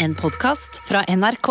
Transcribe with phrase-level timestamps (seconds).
[0.00, 1.48] En podkast fra NRK.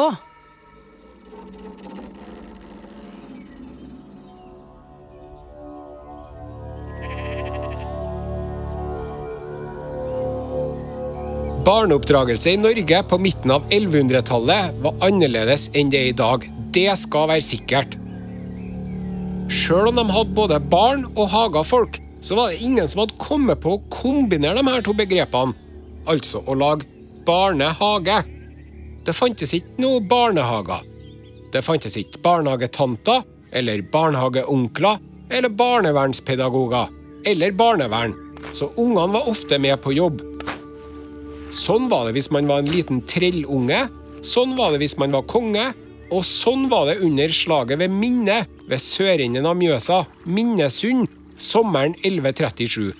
[11.65, 16.47] Barneoppdragelse i Norge på midten av 1100-tallet var annerledes enn det er i dag.
[16.71, 17.99] Det skal være sikkert.
[19.51, 23.59] Sjøl om de hadde både barn og hagafolk, så var det ingen som hadde kommet
[23.59, 25.51] på å kombinere de her to begrepene,
[26.07, 26.87] altså å lage
[27.27, 28.36] barnehage.
[29.07, 30.83] Det fantes ikke noe barnehager.
[31.53, 33.23] Det fantes ikke barnehagetanter
[33.55, 34.99] eller barnehageonkler
[35.31, 36.91] eller barnevernspedagoger
[37.27, 38.13] eller barnevern,
[38.53, 40.21] så ungene var ofte med på jobb.
[41.55, 43.85] Sånn var det hvis man var en liten trellunge,
[44.23, 45.69] sånn var det hvis man var konge,
[46.11, 51.07] og sånn var det under slaget ved Minne ved sørenden av Mjøsa, Minnesund,
[51.39, 52.91] sommeren 1137.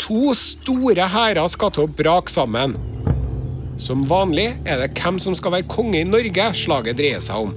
[0.00, 2.74] To store hærer skal til å brake sammen.
[3.80, 7.54] Som vanlig er det hvem som skal være konge i Norge slaget dreier seg om.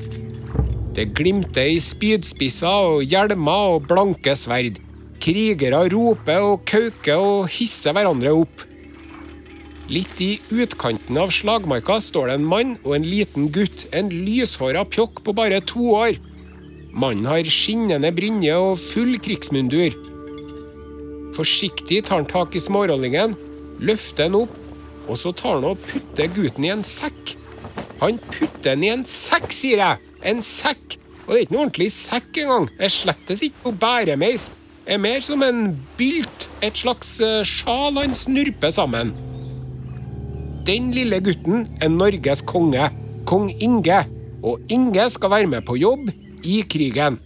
[0.96, 4.80] Det glimter i spydspisser og hjelmer og blanke sverd.
[5.24, 8.64] Krigere roper og kauker og hisser hverandre opp.
[9.92, 14.86] Litt i utkanten av slagmarka står det en mann og en liten gutt, en lyshåra
[14.88, 16.16] pjokk på bare to år.
[16.94, 19.92] Mannen har skinnende brynje og full krigsmundur.
[21.36, 23.36] Forsiktig tar han tak i smårollingen,
[23.84, 24.63] løfter den opp,
[25.08, 27.36] og så tar han og putter gutten i en sekk.
[28.02, 30.12] Han putter den i en sekk, sier jeg!
[30.30, 30.98] En sekk!
[31.24, 32.68] Og det er ikke noe ordentlig sekk engang.
[32.80, 34.50] Er slettes ikke noe bæremeis.
[34.84, 35.62] Det er mer som en
[36.00, 39.14] bylt, et slags eh, sjal han snurper sammen.
[40.68, 42.90] Den lille gutten er Norges konge,
[43.28, 44.02] kong Inge,
[44.44, 46.12] og Inge skal være med på jobb
[46.44, 47.20] i krigen.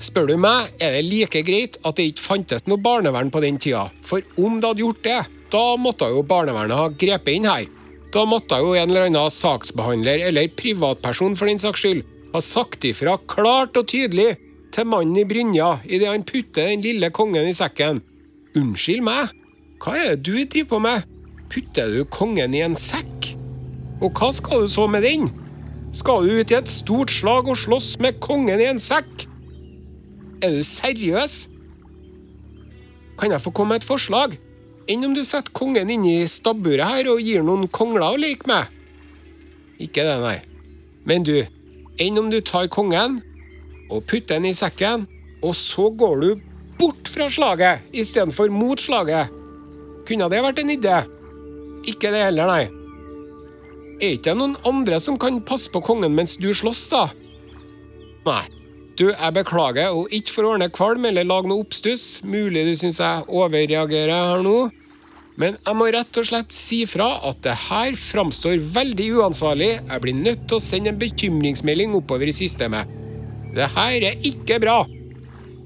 [0.00, 3.60] Spør du meg, er det like greit at det ikke fantes noe barnevern på den
[3.60, 5.20] tida, for om det hadde gjort det,
[5.56, 7.64] da måtte jo barnevernet ha grepet inn her.
[8.12, 12.02] Da måtte jo en eller annen saksbehandler, eller privatperson for den saks skyld,
[12.34, 14.34] ha sagt ifra klart og tydelig
[14.74, 18.02] til mannen i brynja idet han putter den lille kongen i sekken.
[18.56, 19.32] Unnskyld meg,
[19.80, 21.08] hva er det du driver på med?
[21.52, 23.32] Putter du kongen i en sekk?
[24.04, 25.28] Og hva skal du så med den?
[25.96, 29.28] Skal du ut i et stort slag og slåss med kongen i en sekk?
[30.44, 31.46] Er du seriøs?
[33.16, 34.36] Kan jeg få komme med et forslag?
[34.86, 38.46] Enn om du setter kongen inn i stabburet her og gir noen kongler å leke
[38.46, 38.70] med?
[39.82, 40.36] Ikke det, nei.
[41.06, 41.34] Men du,
[42.02, 43.18] enn om du tar kongen
[43.90, 45.08] og putter den i sekken,
[45.42, 46.30] og så går du
[46.78, 49.32] bort fra slaget istedenfor mot slaget?
[50.06, 50.96] Kunne det vært en idé?
[51.90, 52.64] Ikke det heller, nei.
[53.96, 57.08] Er ikke det noen andre som kan passe på kongen mens du slåss, da?
[58.26, 58.44] Nei.
[58.96, 62.72] Du, jeg beklager, og ikke for å ordne kvalm eller lage noe oppstuss, mulig du
[62.80, 64.70] syns jeg overreagerer her nå,
[65.36, 69.72] men jeg må rett og slett si fra at det her framstår veldig uansvarlig.
[69.82, 72.88] Jeg blir nødt til å sende en bekymringsmelding oppover i systemet.
[73.56, 74.78] Det her er ikke bra,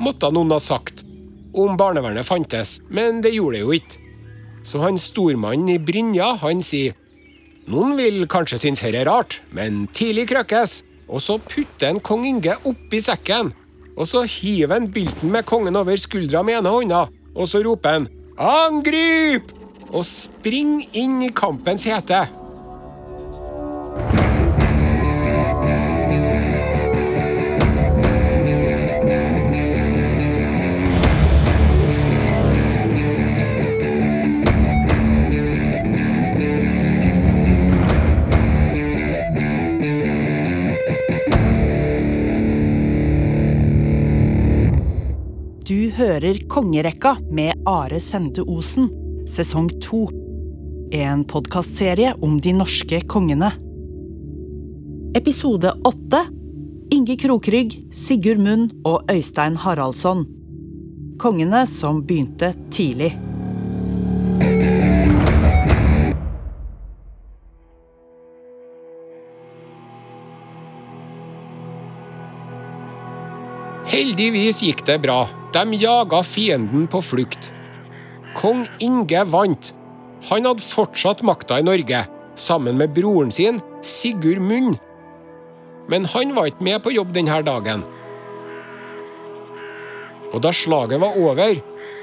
[0.03, 1.05] måtte noen ha sagt,
[1.55, 4.07] om barnevernet fantes, men det gjorde det jo ikke.
[4.67, 6.95] Så han stormannen i brynja, han sier
[7.71, 10.81] noen vil kanskje synes dette er rart, men tidlig krøkkes.
[11.11, 13.53] Og så putter en kong Inge oppi sekken.
[13.97, 17.99] Og så hiver han bylten med kongen over skuldra med ene hånda, og så roper
[17.99, 18.09] han
[18.39, 19.60] 'angrip!'
[19.93, 22.27] Og spring inn i kampens hete.
[45.71, 48.89] Du hører Kongerekka med Are Sende Osen,
[49.31, 50.09] sesong to.
[50.93, 53.53] En podkastserie om de norske kongene.
[55.15, 56.25] Episode åtte
[56.91, 60.25] Inge Krokrygg, Sigurd Munn og Øystein Haraldsson.
[61.23, 63.13] Kongene som begynte tidlig.
[73.91, 75.23] Heldigvis gikk det bra.
[75.55, 77.53] De jaga fienden på flukt.
[78.37, 79.73] Kong Inge vant.
[80.31, 82.05] Han hadde fortsatt makta i Norge,
[82.37, 84.77] sammen med broren sin, Sigurd Munn.
[85.89, 87.83] Men han var ikke med på jobb denne dagen.
[90.31, 91.59] Og da slaget var over,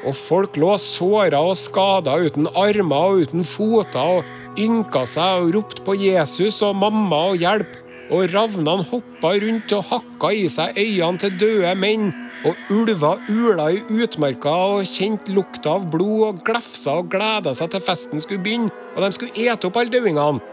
[0.08, 5.54] og folk lå såra og skada uten armer og uten foter og ynka seg og
[5.56, 7.72] ropte på Jesus og mamma og hjelp,
[8.12, 12.12] og ravnene hoppa rundt og hakka i seg øynene til døde menn,
[12.46, 17.72] Og ulver ula i utmarka og kjente lukta av blod og glefsa og gleda seg
[17.74, 20.44] til festen skulle begynne, og de skulle ete opp alle dauingene.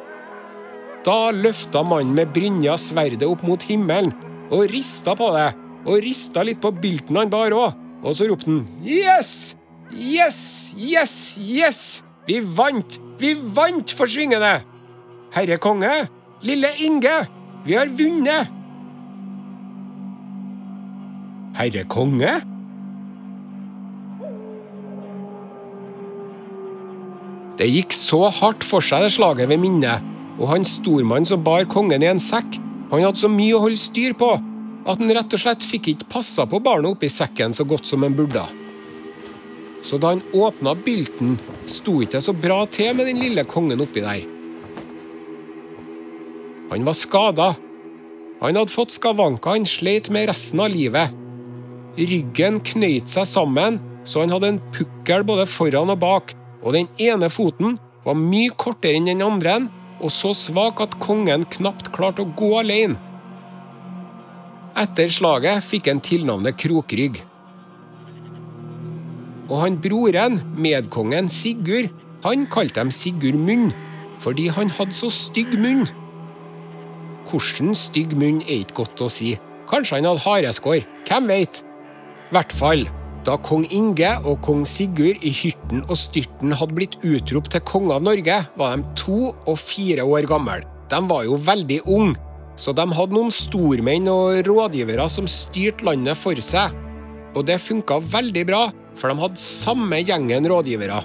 [1.05, 4.15] Da løfta mannen med brynja sverdet opp mot himmelen
[4.49, 5.51] og rista på det,
[5.85, 9.55] og rista litt på bylten han bar òg, og så ropte han Yes!
[9.93, 10.41] Yes!
[10.81, 11.15] Yes!
[11.39, 11.83] Yes!
[12.25, 13.01] Vi vant!
[13.21, 14.57] Vi vant, forsvinger det!
[15.37, 15.93] Herre konge,
[16.47, 17.19] lille Inge,
[17.67, 18.64] vi har vunnet!
[21.55, 22.33] Herre konge?
[27.55, 30.03] Det gikk så hardt for seg, det slaget ved minnet,
[30.41, 32.59] og han stormann som bar kongen i en sekk,
[32.91, 34.33] han hadde så mye å holde styr på
[34.85, 38.05] at han rett og slett fikk ikke passa på barnet oppi sekken så godt som
[38.05, 38.43] han burde.
[39.85, 43.83] Så da han åpna bylten, sto ikke det så bra til med den lille kongen
[43.85, 44.25] oppi der.
[46.73, 47.51] Han var skada.
[48.41, 51.24] Han hadde fått skavanker han sleit med resten av livet.
[51.95, 56.89] Ryggen knøyt seg sammen, så han hadde en pukkel både foran og bak, og den
[57.01, 59.61] ene foten var mye kortere enn den andre,
[60.03, 62.99] og så svak at kongen knapt klarte å gå alene.
[64.75, 67.21] Etter slaget fikk han tilnavnet Krokrygg.
[69.47, 71.93] Og han broren, medkongen Sigurd,
[72.25, 73.69] han kalte dem Sigurd Munn,
[74.19, 75.85] fordi han hadde så stygg munn.
[77.29, 79.35] Hvordan stygg munn er ikke godt å si.
[79.71, 81.63] Kanskje han hadde hareskår, hvem veit?
[82.33, 82.87] Hvert fall,
[83.25, 87.97] da kong Inge og kong Sigurd i hyrten og styrten hadde blitt utropt til konge
[87.97, 90.61] av Norge, var de to og fire år gamle.
[90.93, 92.19] De var jo veldig unge,
[92.61, 96.75] så de hadde noen stormenn og rådgivere som styrte landet for seg.
[97.35, 101.01] Og det funka veldig bra, for de hadde samme gjengen rådgivere.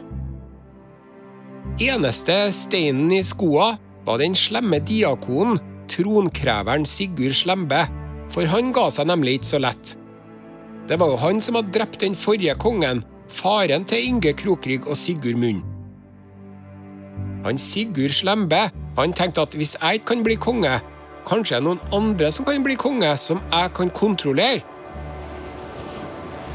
[1.80, 3.71] Eneste steinen i skoa
[4.06, 7.86] var den slemme diakonen, tronkreveren Sigurd Slembe,
[8.30, 9.95] for han ga seg nemlig ikke så lett.
[10.89, 14.97] Det var jo han som hadde drept den forrige kongen, faren til Inge Krokrygg og
[14.97, 15.59] Sigurd Munn.
[17.45, 18.63] Han Sigurd Slembe
[18.97, 20.71] han tenkte at hvis jeg ikke kan bli konge,
[21.30, 24.63] kanskje er det noen andre som kan bli konge, som jeg kan kontrollere.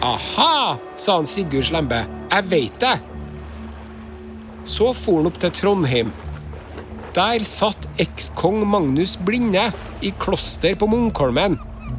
[0.02, 2.02] Aha, sa han Sigurd Slembe,
[2.32, 2.96] jeg veit det.
[4.66, 6.10] Så for han opp til Trondheim.
[7.14, 9.68] Der satt ekskong Magnus Blinde
[10.02, 11.54] i kloster på Munkholmen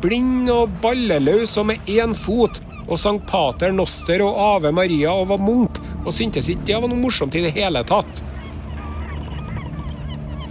[0.06, 5.32] blind og balleløs og med én fot, og sang Pater Noster og Ave Maria og
[5.32, 8.22] var munk, og syntes ikke det var noe morsomt i det hele tatt.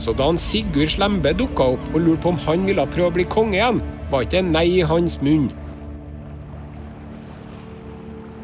[0.02, 3.14] Så da han Sigurd Slembe dukka opp og lurte på om han ville prøve å
[3.14, 3.78] bli konge igjen,
[4.10, 5.46] var ikke nei i hans munn.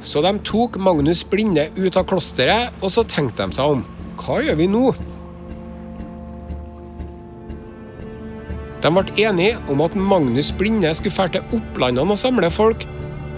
[0.00, 3.82] Så de tok Magnus Blinde ut av klosteret, og så tenkte de seg om.
[4.22, 4.84] Hva gjør vi nå?
[8.80, 12.86] De ble enige om at Magnus Blinde skulle fære til Opplandene og samle folk.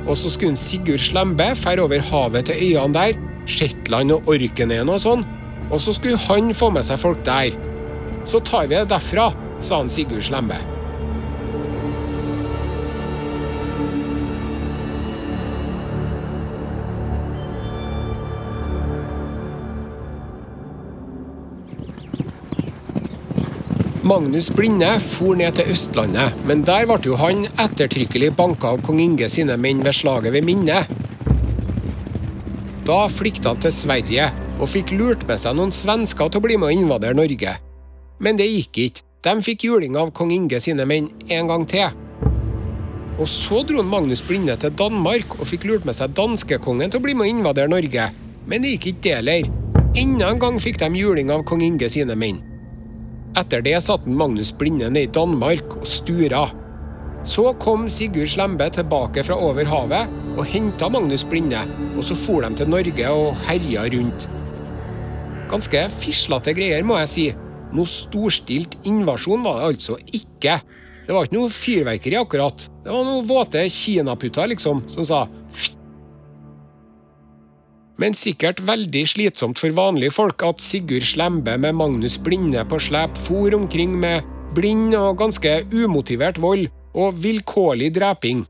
[0.06, 5.02] Og så skulle Sigurd Slembe fære over havet til øyene der, Shetland og Orknøyen og
[5.02, 5.24] sånn.
[5.70, 7.56] Og så skulle han få med seg folk der.
[8.28, 10.60] Så tar vi det derfra, sa han Sigurd Slembe.
[24.12, 28.98] Magnus Blinde for ned til Østlandet, men der ble jo han ettertrykkelig banka av kong
[29.00, 30.82] Inge sine menn ved slaget ved Minne.
[32.84, 34.26] Da flykta han til Sverige
[34.58, 37.56] og fikk lurt med seg noen svensker til å bli med og invadere Norge.
[38.20, 39.06] Men det gikk ikke.
[39.24, 41.88] De fikk juling av kong Inge sine menn en gang til.
[43.16, 47.08] Og så dro Magnus Blinde til Danmark og fikk lurt med seg danskekongen til å
[47.08, 48.10] bli med og invadere Norge.
[48.44, 49.52] Men det gikk ikke det heller.
[49.96, 52.51] Enda en gang fikk de juling av kong Inge sine menn.
[53.32, 56.42] Etter det satt Magnus Blinde ned i Danmark og stura.
[57.24, 61.62] Så kom Sigurd Slembe tilbake fra over havet og henta Magnus Blinde,
[61.96, 64.28] og så for de til Norge og herja rundt.
[65.48, 67.26] Ganske fislete greier, må jeg si.
[67.72, 70.58] Noe storstilt invasjon var det altså ikke.
[71.06, 72.66] Det var ikke noe fyrverkeri, akkurat.
[72.84, 75.81] Det var noen våte kinaputter, liksom, som sa Ftt
[78.02, 83.18] men sikkert veldig slitsomt for vanlige folk at Sigurd Slembe med Magnus Blinde på slep
[83.28, 86.66] for omkring med blind og ganske umotivert vold
[86.98, 88.42] og vilkårlig dreping.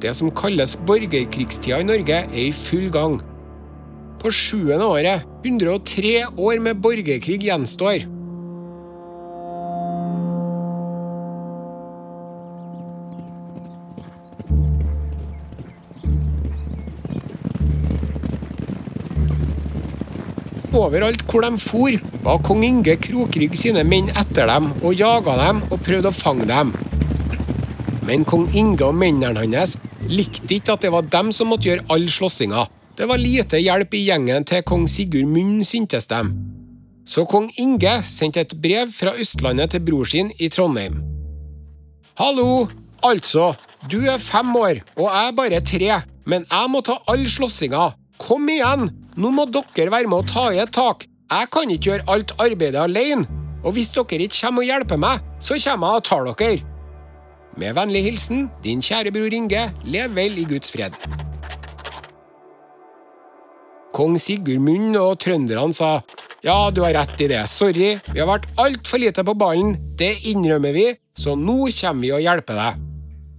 [0.00, 3.20] Det som kalles borgerkrigstida i Norge, er i full gang.
[4.20, 8.08] På sjuende året, 103 år med borgerkrig gjenstår.
[20.74, 25.60] Overalt hvor de for, var kong Inge Krokrygg sine menn etter dem og jaga dem
[25.68, 26.72] og prøvde å fange dem.
[28.02, 29.76] Men kong Inge og mennene hans
[30.10, 32.66] likte ikke at det var dem som måtte gjøre all slåssinga.
[32.98, 36.34] Det var lite hjelp i gjengen til kong Sigurd Munn, syntes dem.
[37.06, 40.98] Så kong Inge sendte et brev fra Østlandet til bror sin i Trondheim.
[42.18, 42.66] Hallo!
[43.04, 43.52] Altså,
[43.90, 47.90] du er fem år, og jeg er bare tre, men jeg må ta all slåssinga.
[48.20, 48.90] Kom igjen!
[49.14, 51.06] Nå må dere være med å ta i et tak.
[51.30, 53.26] Jeg kan ikke gjøre alt arbeidet alene.
[53.64, 56.70] Og hvis dere ikke kommer og hjelper meg, så kommer jeg og tar dere.
[57.58, 59.68] Med vennlig hilsen din kjære bror Inge.
[59.86, 60.96] Lev vel i Guds fred.
[63.94, 66.00] Kong Sigurd Munn og trønderne sa
[66.44, 70.10] ja, du har rett i det, sorry, vi har vært altfor lite på ballen, det
[70.28, 72.82] innrømmer vi, så nå kommer vi og hjelper deg.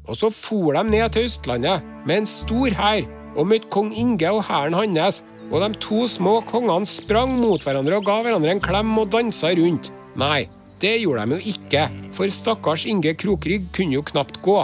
[0.09, 3.05] Og så for de ned til Østlandet med en stor hær
[3.35, 7.99] og møtte kong Inge og hæren hans, og de to små kongene sprang mot hverandre
[7.99, 9.91] og ga hverandre en klem og dansa rundt.
[10.17, 10.47] Nei,
[10.81, 14.57] det gjorde de jo ikke, for stakkars Inge Krokrygg kunne jo knapt gå.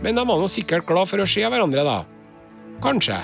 [0.00, 1.98] Men de var nå sikkert glad for å se hverandre, da.
[2.80, 3.18] Kanskje.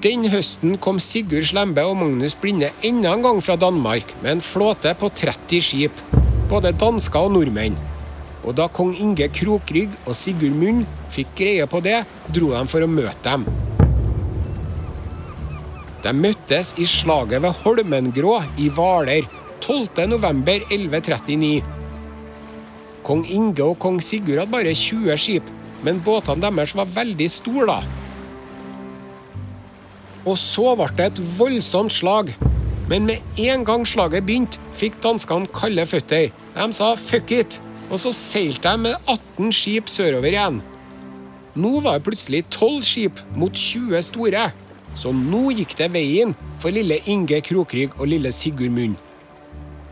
[0.00, 4.40] Den høsten kom Sigurd Slembe og Magnus Blinde enda en gang fra Danmark med en
[4.40, 6.04] flåte på 30 skip,
[6.48, 7.76] både dansker og nordmenn.
[8.50, 10.80] Og da kong Inge Krokrygg og Sigurd Munn
[11.14, 12.02] fikk greie på det,
[12.34, 13.46] dro de for å møte dem.
[16.02, 19.28] De møttes i slaget ved Holmengrå i Hvaler
[19.62, 21.62] 12.11.1139.
[23.06, 25.46] Kong Inge og kong Sigurd hadde bare 20 skip,
[25.86, 27.78] men båtene deres var veldig store, da.
[30.26, 32.34] Og så ble det et voldsomt slag.
[32.90, 36.34] Men med en gang slaget begynte, fikk danskene kalde føtter.
[36.56, 40.60] De sa 'fuck it', og så seilte de med 18 skip sørover igjen.
[41.58, 44.48] Nå var det plutselig 12 skip mot 20 store.
[44.94, 48.96] Så nå gikk det veien for lille Inge Krokrygg og lille Sigurd Munn.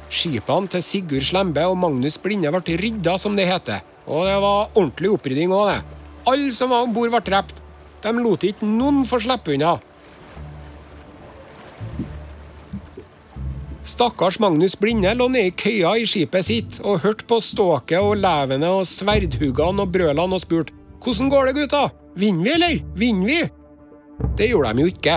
[0.08, 3.82] Skipene til Sigurd Slembe og Magnus Blinde ble rydda, som det heter.
[4.08, 5.98] Og det var ordentlig opprydding òg, det.
[6.30, 7.60] Alle som var om bord, ble drept.
[8.02, 9.76] De lot ikke noen få slippe unna.
[13.86, 18.18] Stakkars Magnus Blinde lå nede i køya i skipet sitt og hørte på ståket og
[18.18, 21.82] levene og sverdhuggene og brølene og spurte hvordan går det, gutta?
[22.18, 22.80] Vinner vi, eller?
[22.98, 23.38] Vinner vi?
[24.36, 25.14] Det gjorde de jo ikke.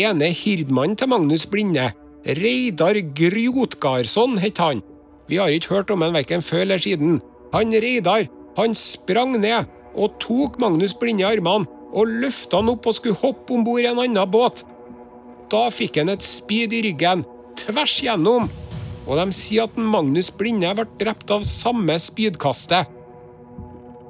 [0.00, 1.90] Ene hirdmannen til Magnus Blinde,
[2.24, 4.80] Reidar Grotgardsson, het han.
[5.28, 7.20] Vi har ikke hørt om han verken før eller siden.
[7.52, 8.24] Han Reidar
[8.56, 13.20] han sprang ned og tok Magnus Blinde i armene og løfta han opp og skulle
[13.20, 14.64] hoppe om bord i en annen båt.
[15.54, 17.22] Da fikk han et spyd i ryggen,
[17.60, 18.48] tvers gjennom,
[19.04, 22.90] og de sier at Magnus Blinde ble drept av samme spydkastet.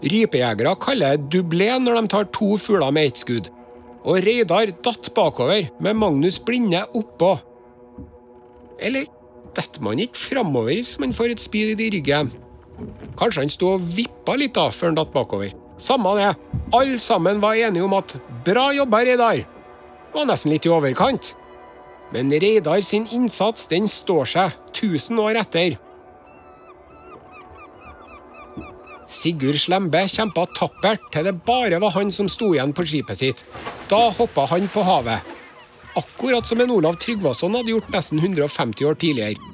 [0.04, 3.50] Rypejegere kaller det dublé når de tar to fugler med ett skudd.
[4.04, 7.34] Og Reidar datt bakover, med Magnus Blinde oppå.
[8.80, 9.08] Eller
[9.56, 12.32] detter man ikke framover hvis man får et spyd i ryggen?
[13.20, 15.52] Kanskje han sto og vippa litt da, før han datt bakover.
[15.80, 16.32] Samme det.
[16.72, 19.53] Alle sammen var enige om at 'bra jobba, Reidar'
[20.14, 21.34] var nesten litt i overkant.
[22.14, 25.76] Men Reidar sin innsats den står seg 1000 år etter.
[29.10, 33.42] Sigurd Slembe kjempa tappert til det bare var han som sto igjen på skipet sitt.
[33.90, 35.32] Da hoppa han på havet.
[35.94, 39.52] Akkurat som en Olav Tryggvason hadde gjort nesten 150 år tidligere.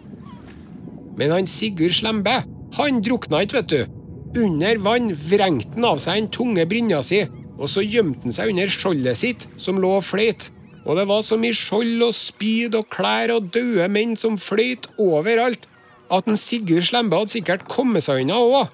[1.18, 2.38] Men han Sigurd Slembe,
[2.78, 3.98] han drukna ikke, vet du.
[4.40, 7.24] Under vann vrengte han av seg den tunge brynja si
[7.60, 10.48] og så gjemte han seg under skjoldet sitt, som lå og fløyt.
[10.88, 14.88] Og det var så mye skjold og spyd og klær og døde menn som fløyt
[15.00, 15.68] overalt,
[16.10, 18.70] at en Sigurd Slembe hadde sikkert kommet seg unna òg,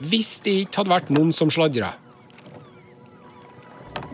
[0.00, 1.90] hvis det ikke hadde vært noen som sladra.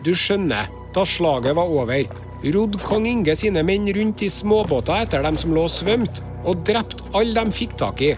[0.03, 2.09] Du skjønner, da slaget var over,
[2.43, 6.65] rodde kong Inge sine menn rundt i småbåter etter dem som lå og svømte, og
[6.67, 8.15] drepte alle de fikk tak i.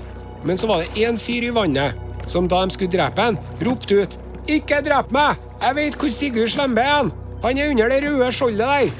[0.47, 4.03] Men så var det én fyr i vannet som da de skulle drepe han, ropte
[4.03, 5.48] ut 'Ikke drep meg!
[5.59, 7.09] Jeg vet hvor Sigurd Slembe er!
[7.43, 8.91] Han er under det røde skjoldet der!'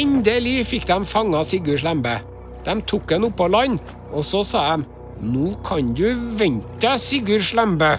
[0.00, 2.20] Endelig fikk de fanga Sigurd Slembe.
[2.64, 3.80] De tok han opp på land,
[4.12, 4.84] og så sa de
[5.20, 6.06] 'Nå kan du
[6.38, 7.98] vente deg, Sigurd Slembe'.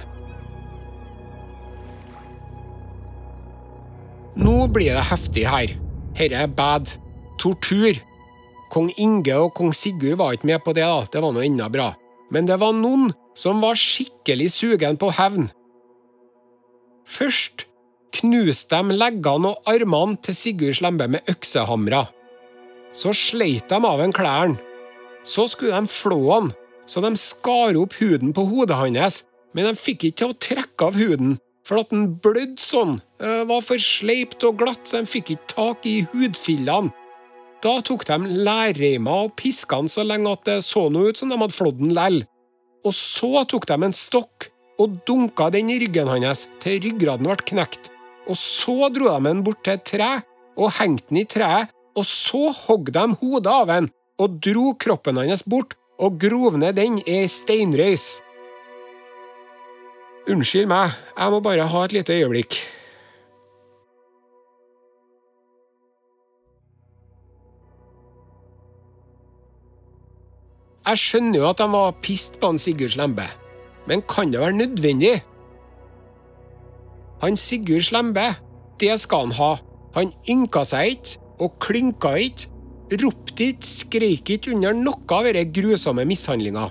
[4.35, 5.75] Nå blir det heftig her.
[6.15, 6.87] Herre er bad.
[7.37, 7.99] Tortur.
[8.71, 11.03] Kong Inge og kong Sigurd var ikke med på det, da.
[11.11, 11.91] Det var nå enda bra.
[12.31, 15.49] Men det var noen som var skikkelig sugen på hevn.
[17.07, 17.65] Først
[18.15, 22.05] knuste de leggene og armene til Sigurd Slembe med øksehamra.
[22.95, 24.59] Så sleit de av en klærne.
[25.23, 26.49] Så skulle de flå han,
[26.89, 29.21] så de skar opp huden på hodet hans,
[29.53, 31.35] men de fikk ikke til å trekke av huden,
[31.67, 35.53] for at den blødde sånn, det var for sleipt og glatt, så de fikk ikke
[35.53, 36.89] tak i hudfillene.
[37.61, 41.29] Da tok de lærreima og piska han så lenge at det så noe ut som
[41.29, 42.23] de hadde flådd den lell.
[42.81, 44.49] Og så tok de en stokk
[44.81, 47.91] og dunka den i ryggen hans til ryggraden ble knekt.
[48.25, 50.09] Og så dro de den bort til et tre
[50.57, 53.91] og hengte den i treet, og så hogg de hodet av den
[54.21, 58.21] og dro kroppen hans bort og grov ned den i ei steinrøys.
[60.29, 62.57] Unnskyld meg, jeg må bare ha et lite øyeblikk.
[70.91, 73.23] Jeg skjønner jo at de var pissed på han Sigurd Slembe,
[73.87, 75.13] men kan det være nødvendig?
[77.21, 78.25] Han Sigurd Slembe,
[78.81, 79.53] det skal han ha.
[79.95, 82.51] Han ynka seg ikke og klinka ikke,
[83.05, 86.67] ropte ikke, skreik ikke under noe av denne grusomme mishandlinga.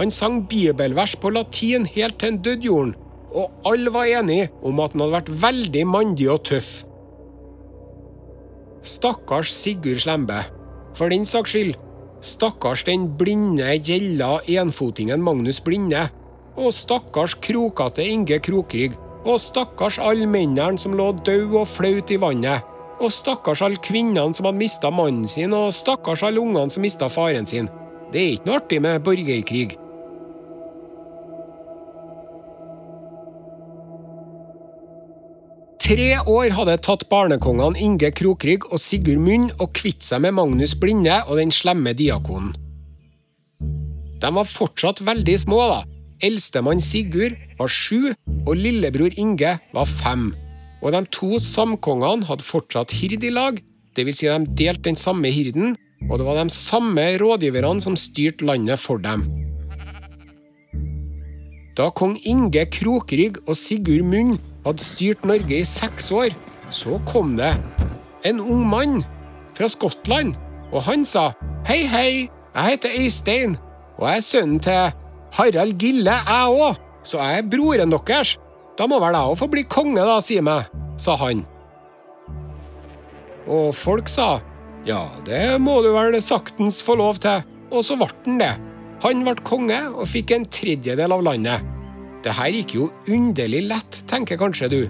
[0.00, 2.96] Han sang bibelvers på latin helt til han døde jorden,
[3.28, 6.72] og alle var enige om at han hadde vært veldig mandig og tøff.
[8.80, 10.40] Stakkars Sigurd Slembe.
[10.96, 11.74] For den saks skyld,
[12.24, 16.08] stakkars den blinde, gjelda enfotingen Magnus Blinde.
[16.56, 18.96] Og stakkars krokete Inge Krokrygg.
[19.24, 22.64] Og stakkars alle mennene som lå døde og flaut i vannet.
[23.00, 27.08] Og stakkars alle kvinnene som hadde mista mannen sin, og stakkars alle ungene som mista
[27.10, 27.70] faren sin.
[28.12, 29.83] Det er ikke noe artig med borgerkrig.
[35.84, 40.72] Tre år hadde tatt barnekongene Inge Krokrygg og Sigurd Munn å kvitte seg med Magnus
[40.80, 42.54] Blinde og den slemme diakonen.
[44.22, 45.82] De var fortsatt veldig små, da.
[46.24, 48.14] Eldstemann Sigurd var sju,
[48.46, 50.30] og lillebror Inge var fem.
[50.80, 53.60] Og de to samkongene hadde fortsatt hird i lag,
[53.92, 54.22] dvs.
[54.22, 55.76] Si de delte den samme hirden,
[56.08, 59.28] og det var de samme rådgiverne som styrte landet for dem.
[61.76, 66.34] Da kong Inge Krokrygg og Sigurd Munn hadde styrt Norge i seks år,
[66.72, 67.52] så kom det
[68.24, 69.02] en ung mann
[69.54, 70.34] fra Skottland,
[70.72, 71.30] og han sa
[71.68, 73.58] hei, hei, jeg heter Øystein,
[73.98, 74.94] og jeg er sønnen til
[75.36, 78.36] Harald Gille, jeg òg, så jeg er broren deres.
[78.78, 81.44] Da må vel jeg òg få bli konge, da, si meg, sa han.
[83.44, 84.38] Og folk sa
[84.84, 88.52] ja, det må du vel saktens få lov til, og så ble han det.
[89.04, 91.73] Han ble konge og fikk en tredjedel av landet.
[92.24, 94.80] Det her gikk jo underlig lett, tenker kanskje du.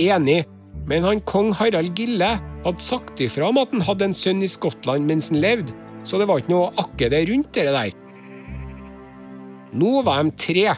[0.00, 0.46] Enig,
[0.88, 2.30] men han kong Harald Gille
[2.64, 5.74] hadde sagt ifra om at han hadde en sønn i Skottland mens han levde,
[6.08, 7.92] så det var ikke noe akke det rundt det der.
[9.76, 10.72] Nå var de tre.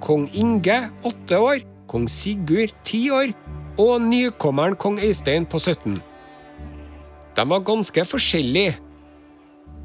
[0.00, 1.58] Kong Inge åtte år,
[1.90, 3.34] kong Sigurd ti år
[3.76, 5.98] og nykommeren kong Øystein på 17.
[7.36, 8.78] De var ganske forskjellige.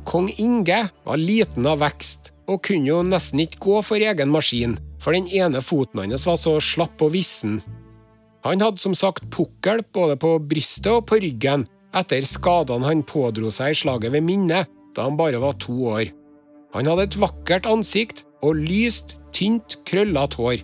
[0.08, 4.78] Kong Inge var liten av vekst og kunne jo nesten ikke gå for egen maskin
[5.06, 7.60] for den ene foten hans var så slapp og vissen.
[8.46, 13.52] Han hadde som sagt pukkel både på brystet og på ryggen etter skadene han pådro
[13.54, 14.65] seg i slaget ved Minne
[14.96, 16.10] da han bare var to år.
[16.74, 20.63] Han hadde et vakkert ansikt og lyst, tynt, krøllete hår.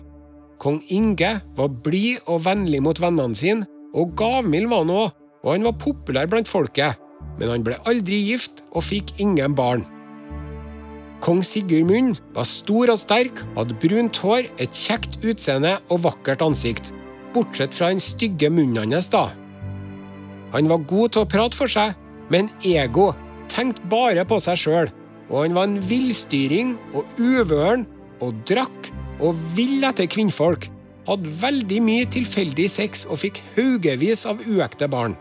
[0.62, 5.48] Kong Inge var blid og vennlig mot vennene sine, og gavmild var han òg, og
[5.52, 7.00] han var populær blant folket,
[7.38, 9.84] men han ble aldri gift og fikk ingen barn.
[11.22, 16.90] Kong Sigurd var stor og sterk, hadde brunt hår, et kjekt utseende og vakkert ansikt.
[17.32, 19.28] Bortsett fra den stygge munnen hans, da.
[20.52, 21.94] Han var god til å prate for seg,
[22.32, 23.12] men ego
[23.52, 24.90] tenkte bare på seg sjøl.
[25.30, 27.86] Og han var en villstyring og uvøren
[28.18, 28.90] og drakk
[29.22, 30.66] og vill etter kvinnfolk.
[31.06, 35.14] Hadde veldig mye tilfeldig sex og fikk haugevis av uekte barn.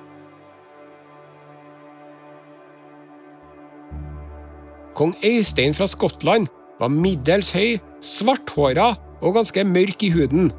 [4.95, 6.47] Kong Eistein fra Skottland
[6.80, 10.51] var middels høy, svarthåra og ganske mørk i huden.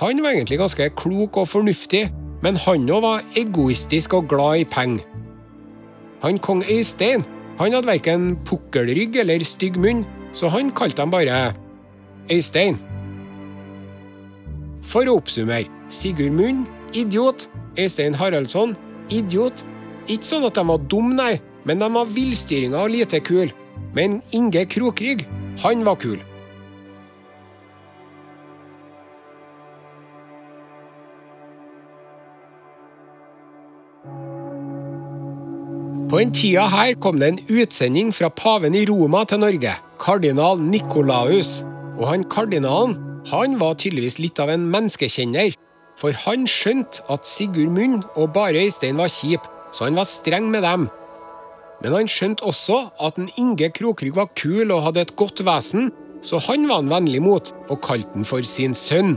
[0.00, 2.08] Han var egentlig ganske klok og fornuftig,
[2.42, 5.06] men han òg var egoistisk og glad i penger.
[6.22, 7.24] Han kong Øystein
[7.58, 11.52] han hadde verken pukkelrygg eller stygg munn, så han kalte dem bare
[12.32, 12.78] Øystein.
[14.82, 16.64] For å oppsummere Sigurd Munn
[16.96, 17.48] idiot.
[17.78, 18.74] Øystein Haraldsson
[19.12, 19.64] idiot.
[20.10, 21.36] Ikke sånn at de var dumme, nei,
[21.68, 23.52] men de var villstyringa og lite kule.
[23.94, 25.26] Men Inge Krokrygg,
[25.62, 26.20] han var kul.
[36.12, 40.60] På den tida her kom det en utsending fra paven i Roma til Norge, kardinal
[40.60, 41.62] Nikolaus.
[41.96, 42.98] Og han kardinalen
[43.30, 45.54] han var tydeligvis litt av en menneskekjenner.
[45.96, 50.50] For han skjønte at Sigurd Munn og Bare Øystein var kjip, så han var streng
[50.52, 50.88] med dem.
[51.82, 55.90] Men han skjønte også at en Inge Krokrygg var kul og hadde et godt vesen,
[56.22, 59.16] så han var han vennlig mot og kalte han for sin sønn.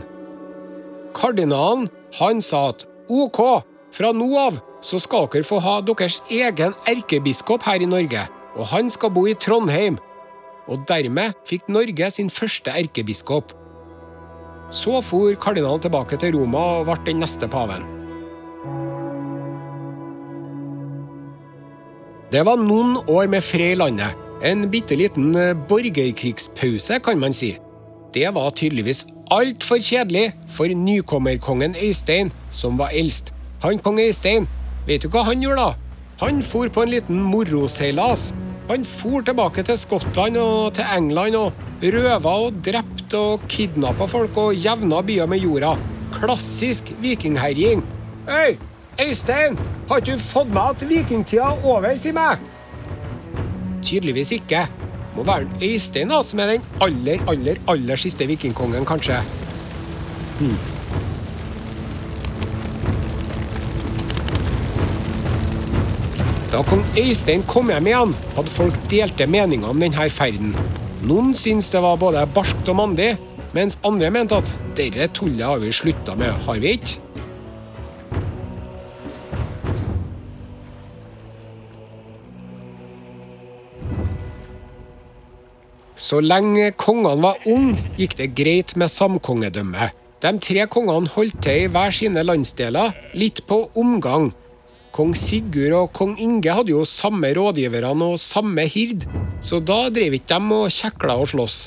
[1.16, 1.88] Kardinalen
[2.20, 3.62] han sa at ok,
[3.96, 8.26] Fra nå av så skal dere få ha deres egen erkebiskop her i Norge,
[8.60, 9.96] og han skal bo i Trondheim.
[10.68, 13.54] Og dermed fikk Norge sin første erkebiskop.
[14.74, 17.86] Så for kardinalen tilbake til Roma og ble den neste paven.
[22.34, 24.16] Det var noen år med fred i landet.
[24.46, 27.52] En bitte liten eh, borgerkrigspause, kan man si.
[28.16, 33.32] Det var tydeligvis altfor kjedelig for nykommerkongen Øystein, som var eldst.
[33.62, 34.50] Han kong Øystein,
[34.88, 35.72] vet du hva han gjorde da?
[36.26, 38.32] Han for på en liten moroseilas.
[38.72, 44.38] Han for tilbake til Skottland og til England og røva og drepte og kidnappa folk
[44.42, 45.76] og jevna byer med jorda.
[46.16, 47.86] Klassisk vikingherjing.
[48.26, 48.56] Hei,
[49.02, 49.58] Øystein!
[49.90, 52.40] Har ikke du fått med at vikingtida er over, si meg?
[53.84, 54.64] Tydeligvis ikke.
[55.16, 59.20] Må være Øystein da, som er den aller, aller, aller siste vikingkongen, kanskje.
[60.40, 60.58] Hmm.
[66.52, 70.56] Da kong Øystein kom hjem igjen, hadde folk delte meninger om denne ferden.
[71.04, 73.18] Noen syntes det var både barskt og mandig,
[73.54, 77.05] mens andre mente at dette tullet har vi slutta med, har vi ikke?
[86.06, 89.88] Så lenge kongene var unge, gikk det greit med samkongedømme.
[90.22, 94.30] De tre kongene holdt til i hver sine landsdeler, litt på omgang.
[94.96, 99.08] Kong Sigurd og kong Inge hadde jo samme rådgiverne og samme hird,
[99.44, 101.58] så da drev ikke de og kjekla og sloss.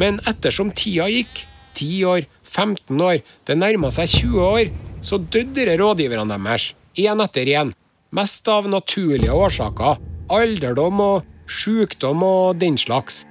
[0.00, 1.46] Men ettersom tida gikk,
[1.80, 7.48] 10 år, 15 år, det nærma seg 20 år, så døde rådgiverne deres, én etter
[7.56, 7.72] én.
[8.12, 13.24] Mest av naturlige årsaker, alderdom og sjukdom og den slags.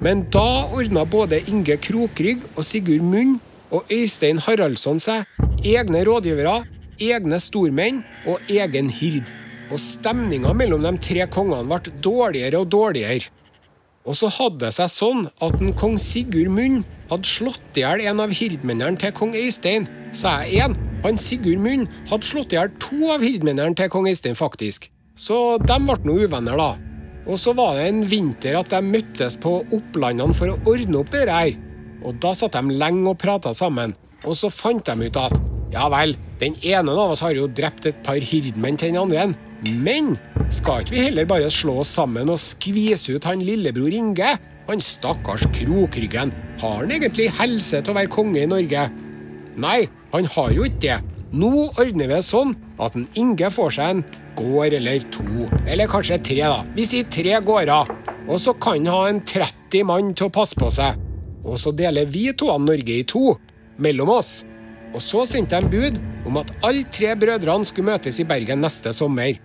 [0.00, 3.36] Men da ordna både Inge Krokrygg og Sigurd Munn
[3.70, 5.26] og Øystein Haraldsson seg
[5.66, 6.62] egne rådgivere,
[7.00, 9.28] egne stormenn og egen hird.
[9.70, 13.28] Og stemninga mellom de tre kongene ble dårligere og dårligere.
[14.08, 18.02] Og så hadde det seg sånn at en kong Sigurd Munn hadde slått i hjel
[18.08, 19.86] en av hirdmennene til kong Øystein.
[20.16, 20.78] Sa jeg én?
[21.04, 24.88] Han Sigurd Munn hadde slått i hjel to av hirdmennene til kong Øystein, faktisk.
[25.14, 26.89] Så de ble nå uvenner, da.
[27.28, 31.12] Og så var det en vinter at de møttes på Opplandene for å ordne opp
[31.12, 31.52] det her.
[32.00, 33.92] Og da satt de lenge og prata sammen,
[34.24, 35.36] og så fant de ut at
[35.70, 39.28] ja vel, den ene av oss har jo drept et par hirdmenn til den andre,
[39.62, 40.16] men
[40.50, 44.32] skal ikke vi heller bare slå oss sammen og skvise ut han lillebror Inge?
[44.66, 48.88] Han stakkars Krokryggen, har han egentlig helse til å være konge i Norge?
[49.60, 49.78] Nei,
[50.14, 50.98] han har jo ikke det.
[51.30, 54.00] Nå ordner vi det sånn at en Inge får seg en
[54.34, 56.64] gård eller to, eller kanskje tre, da.
[56.74, 57.92] Vi sier tre gårder.
[58.26, 60.98] Og så kan han ha en 30 mann til å passe på seg.
[61.46, 63.36] Og så deler vi to av Norge i to,
[63.78, 64.40] mellom oss.
[64.90, 68.90] Og så sendte de bud om at alle tre brødrene skulle møtes i Bergen neste
[68.96, 69.38] sommer.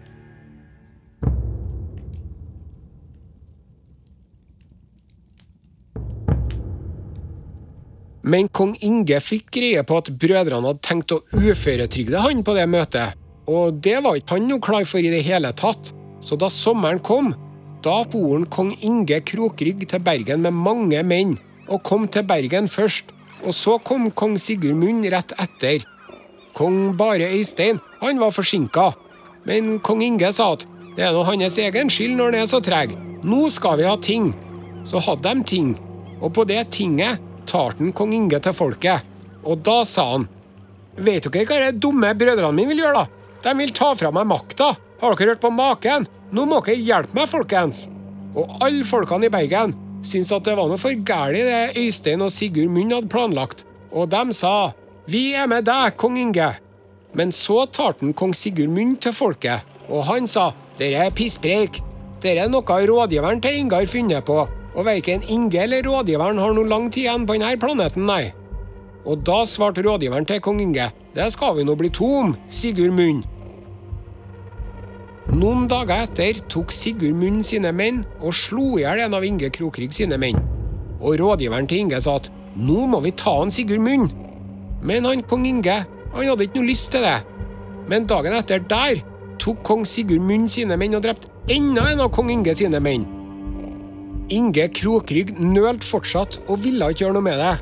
[8.25, 12.65] Men kong Inge fikk greie på at brødrene hadde tenkt å uføretrygde han på det
[12.71, 13.13] møtet,
[13.45, 15.91] og det var ikke han noe klar for i det hele tatt.
[16.25, 17.35] Så da sommeren kom,
[17.85, 21.35] da for kong Inge Krokrygg til Bergen med mange menn,
[21.69, 23.13] og kom til Bergen først.
[23.45, 25.83] Og så kom kong Sigurd Munn rett etter.
[26.57, 28.88] Kong Bare Øystein han var forsinka,
[29.45, 32.61] men kong Inge sa at det er nå hans egen skyld når han er så
[32.63, 32.95] treg.
[33.21, 34.31] Nå skal vi ha ting.
[34.88, 35.75] Så hadde de ting,
[36.21, 39.05] og på det tinget talte kong Inge til folket.
[39.45, 40.27] Og da sa han
[40.95, 43.25] Vet dere hva de dumme brødrene mine vil gjøre, da?
[43.45, 44.69] De vil ta fra meg makta.
[45.01, 46.08] Har dere hørt på maken?
[46.31, 47.86] Nå må dere hjelpe meg, folkens.
[48.36, 52.31] Og alle folkene i Bergen syntes at det var noe for galt det Øystein og
[52.34, 53.65] Sigurd Munn hadde planlagt.
[53.91, 54.71] Og de sa
[55.08, 56.53] Vi er med deg, kong Inge.
[57.15, 61.81] Men så talte kong Sigurd Munn til folket, og han sa Dere er pisspreik.
[62.23, 64.41] Dere er noe rådgiveren til Inge har funnet på,
[64.75, 68.33] og verken Inge eller rådgiveren har noe lang tid igjen på denne planeten, nei.
[69.05, 72.91] Og da svarte rådgiveren til kong Inge Det skal vi nå bli to om, Sigurd
[72.97, 73.21] Munn.
[75.35, 79.49] Noen dager etter tok Sigurd Munn sine menn og slo i hjel en av Inge
[79.53, 80.41] Krokrygg sine menn.
[80.99, 84.09] Og rådgiveren til Inge sa at nå må vi ta han Sigurd Munn.
[84.83, 87.17] Men han kong Inge han hadde ikke noe lyst til det.
[87.88, 89.03] Men dagen etter der
[89.39, 93.05] tok kong Sigurd Munn sine menn og drepte enda en av kong Inge sine menn.
[94.33, 97.53] Inge Krokrygg nølte fortsatt og ville ikke gjøre noe med det.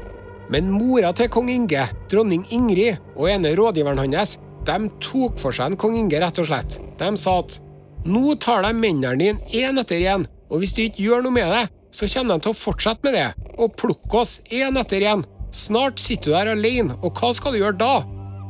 [0.54, 5.74] Men mora til kong Inge, dronning Ingrid, og ene rådgiveren hans de tok for seg
[5.74, 6.80] en kong Inge, rett og slett.
[7.00, 7.60] De sa at
[8.08, 11.52] nå tar de mennene dine én etter én, og hvis du ikke gjør noe med
[11.52, 15.24] det, så kommer de til å fortsette med det, og plukke oss én etter én.
[15.54, 17.96] Snart sitter du der alene, og hva skal du gjøre da?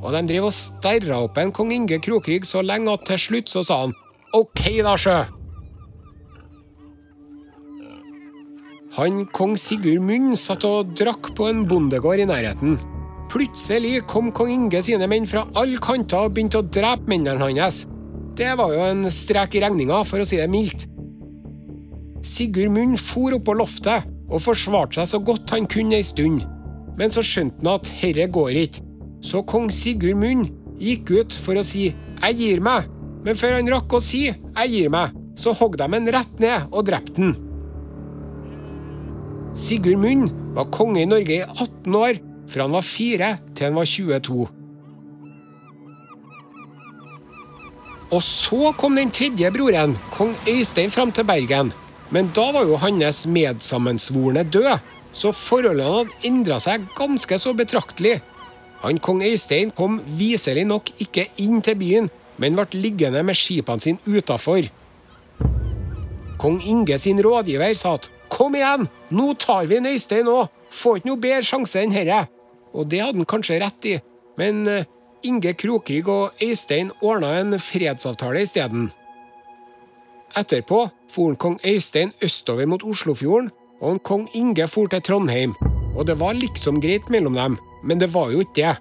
[0.03, 3.51] og de drev og sterra opp en kong Inge Krokrygg så lenge at til slutt
[3.51, 3.95] så sa han
[4.35, 5.17] OK da, sjø.
[8.93, 12.75] Han kong Sigurd Munn satt og drakk på en bondegård i nærheten.
[13.33, 17.87] Plutselig kom kong Inge sine menn fra alle kanter og begynte å drepe mennene hans.
[18.37, 20.85] Det var jo en strek i regninga, for å si det mildt.
[22.21, 26.43] Sigurd Munn for opp på loftet og forsvarte seg så godt han kunne ei stund.
[26.93, 28.83] Men så skjønte han at herre går ikke.
[29.25, 30.45] Så kong Sigurd Munn
[30.77, 32.85] gikk ut for å si 'jeg gir meg',
[33.25, 36.69] men før han rakk å si 'jeg gir meg', så hogg de ham rett ned
[36.71, 37.42] og drepte han.
[39.53, 42.17] Sigurd Munn var konge i Norge i 18 år,
[42.49, 44.47] fra han var 4 til han var 22.
[48.13, 51.71] Og så kom den tredje broren, kong Øystein, fram til Bergen.
[52.13, 54.81] Men da var jo hans medsammensvorne død,
[55.13, 58.19] så forholdene hadde endra seg ganske så betraktelig.
[58.81, 62.09] Han kong Øystein kom viselig nok ikke inn til byen,
[62.41, 64.65] men ble liggende med skipene sine utafor.
[66.41, 70.99] Kong Inge sin rådgiver sa at kom igjen, nå tar vi en Øystein òg, får
[70.99, 72.23] ikke noe bedre sjanse enn herre.
[72.73, 73.95] Og det hadde han kanskje rett i,
[74.41, 74.87] men eh,
[75.23, 78.89] Inge Krokrig og Øystein ordna en fredsavtale isteden.
[80.35, 83.51] Etterpå for kong Øystein østover mot Oslofjorden,
[83.83, 85.53] og kong Inge for til Trondheim.
[85.93, 88.73] Og det var liksom greit mellom dem, men det var jo ikke det.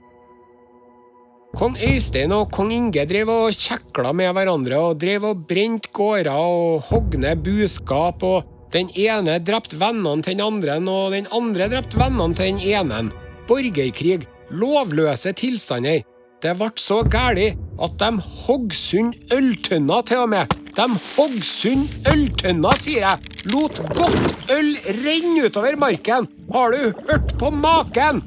[1.52, 6.32] Kong Øystein og kong Inge drev og kjekla med hverandre og drev og brente gårder
[6.32, 11.68] og hogg ned buskap, og den ene drepte vennene til den andre, og den andre
[11.68, 13.02] drepte vennene til den ene.
[13.48, 16.02] Borgerkrig, lovløse tilstander.
[16.42, 18.10] Det ble så galt at de
[18.42, 20.56] hogg sund øltønner til og med.
[20.74, 23.32] De hogg sund øltønner, sier jeg.
[23.52, 26.26] Lot godt øl renne utover marken.
[26.52, 28.22] Har du hørt på maken?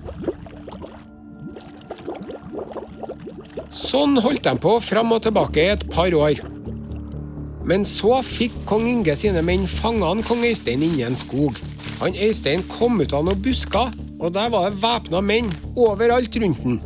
[3.76, 6.55] Sånn holdt de på fram og tilbake i et par år.
[7.66, 11.58] Men så fikk kong Inge sine menn fanga kong Øystein inni en skog.
[12.02, 16.64] Han Øystein kom ut av noen busker, og der var det væpna menn overalt rundt
[16.64, 16.80] den.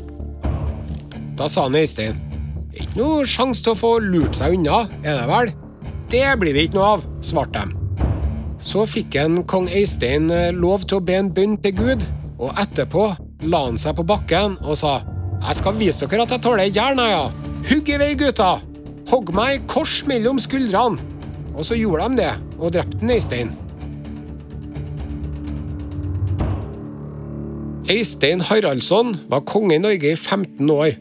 [1.37, 2.21] Da sa han Øystein
[2.79, 5.51] ikke noe sjanse til å få lurt seg unna, er det vel?
[6.09, 7.75] Det blir det ikke noe av, svarte de.
[8.59, 12.07] Så fikk en kong Øystein eh, lov til å be en bønn til Gud,
[12.39, 13.09] og etterpå
[13.51, 14.99] la han seg på bakken og sa
[15.39, 17.29] jeg skal vise dere at jeg tåler jern, ja.
[17.69, 18.57] Hugg i vei, gutta!
[19.09, 21.01] Hogg meg kors mellom skuldrene.
[21.57, 23.51] Og så gjorde de det, og drepte Øystein.
[27.89, 30.93] Øystein Haraldsson var konge i Norge i 15 år.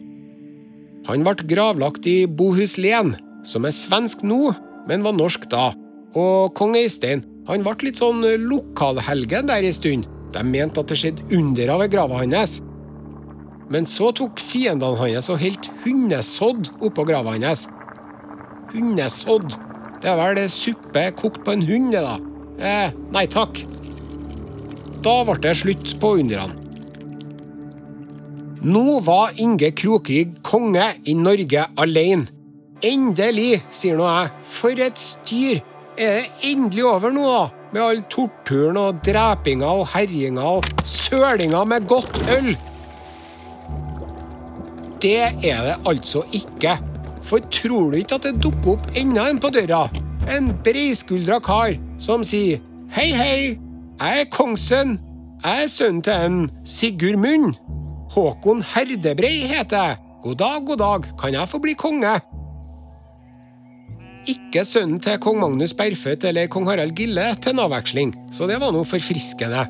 [1.08, 4.54] Han ble gravlagt i Bohuslän, som er svensk nå,
[4.88, 5.68] men var norsk da.
[6.16, 10.08] Og kong Øystein han ble litt sånn lokalhelgen der en stund.
[10.32, 12.58] De mente at det skjedde under ved grava hans.
[13.68, 17.68] Men så tok fiendene hans og helt hundesodd oppå grava hans.
[18.72, 19.56] Hundesodd?
[19.98, 22.16] Det er vel suppe kokt på en hund, det, da.
[22.58, 23.60] Eh, nei takk.
[25.02, 26.54] Da ble det slutt på underne.
[28.58, 32.26] Nå var Inge Krokrig konge i Norge alene.
[32.82, 34.32] Endelig, sier nå jeg.
[34.46, 35.62] For et styr!
[35.98, 37.46] Er det endelig over nå, da?
[37.74, 42.52] Med all torturen og drepinga og herjinga og sølinga med godt øl?
[45.02, 46.78] Det er det altså ikke.
[47.28, 49.84] For tror du ikke at det dukker opp enda en på døra?
[50.32, 53.58] En breiskuldra kar som sier Hei, hei,
[54.00, 54.94] jeg er kongssønn.
[55.44, 57.50] Jeg er sønnen til en Sigurd Munn.
[58.14, 59.98] Håkon Herdebrei heter jeg.
[60.24, 62.14] God dag, god dag, kan jeg få bli konge?
[64.28, 68.56] Ikke sønnen til kong Magnus Berføt eller kong Harald Gille til en avveksling, så det
[68.60, 69.66] var noe forfriskende.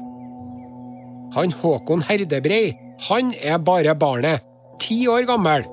[1.35, 2.73] Han Håkon Herdebrei,
[3.11, 4.47] han er bare barnet,
[4.81, 5.67] ti år gammel.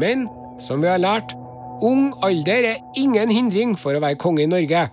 [0.00, 0.26] Men
[0.62, 1.34] som vi har lært,
[1.84, 4.86] ung alder er ingen hindring for å være konge i Norge.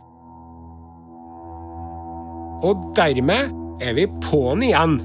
[2.63, 3.51] Og dermed
[3.83, 4.99] er vi på'n igjen.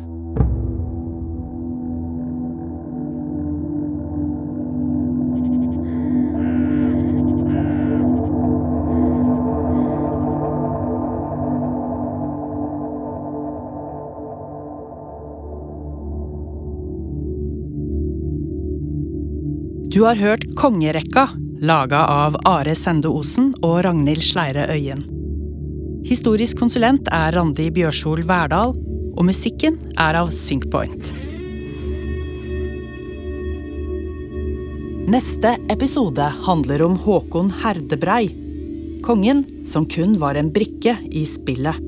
[19.98, 21.24] Du har hørt Kongerekka,
[21.58, 25.00] laga av Are Sende Osen og Ragnhild Sleire Øyen.
[26.06, 28.76] Historisk konsulent er Randi Bjørsol Verdal,
[29.16, 31.10] og musikken er av Synkpoint.
[35.10, 38.28] Neste episode handler om Håkon Herdebrei,
[39.02, 41.87] kongen som kun var en brikke i spillet.